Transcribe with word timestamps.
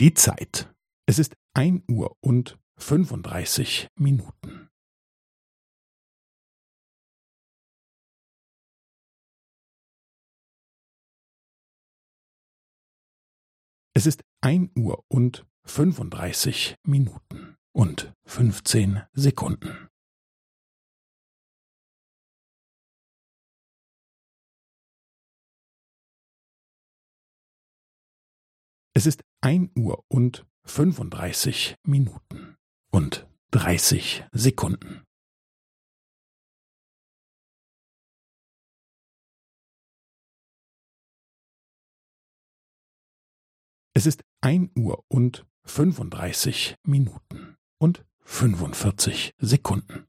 Die 0.00 0.14
Zeit. 0.14 0.72
Es 1.08 1.18
ist 1.18 1.34
ein 1.54 1.82
Uhr 1.90 2.16
und 2.20 2.56
fünfunddreißig 2.78 3.88
Minuten. 3.96 4.70
Es 13.92 14.06
ist 14.06 14.22
ein 14.40 14.70
Uhr 14.78 15.04
und 15.08 15.44
fünfunddreißig 15.64 16.76
Minuten 16.86 17.56
und 17.72 18.14
fünfzehn 18.24 19.02
Sekunden. 19.14 19.88
Es 28.94 29.06
ist 29.06 29.22
ein 29.40 29.70
Uhr 29.76 30.04
und 30.08 30.46
fünfunddreißig 30.64 31.76
Minuten 31.84 32.56
und 32.90 33.28
dreißig 33.50 34.24
Sekunden. 34.32 35.04
Es 43.94 44.06
ist 44.06 44.24
ein 44.40 44.70
Uhr 44.76 45.04
und 45.08 45.46
fünfunddreißig 45.64 46.76
Minuten 46.84 47.56
und 47.78 48.04
fünfundvierzig 48.20 49.34
Sekunden. 49.38 50.07